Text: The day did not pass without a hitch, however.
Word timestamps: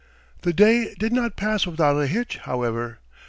The 0.41 0.51
day 0.51 0.95
did 0.95 1.13
not 1.13 1.35
pass 1.35 1.67
without 1.67 1.95
a 2.01 2.07
hitch, 2.07 2.37
however. 2.37 2.97